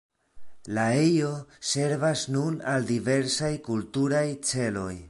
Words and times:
La 0.77 0.85
ejo 1.01 1.29
servas 1.73 2.25
nun 2.37 2.59
al 2.73 2.89
diversaj 2.95 3.53
kulturaj 3.71 4.27
celoj. 4.53 4.93